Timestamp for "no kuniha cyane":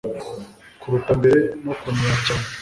1.63-2.45